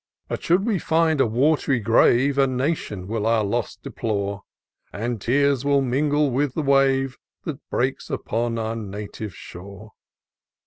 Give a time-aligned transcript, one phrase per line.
[0.27, 4.41] But, should we find a wat'ry grave, A nation will our loss deplore;
[4.91, 9.91] And tears will mingle with the wave That breaks upon our native shore.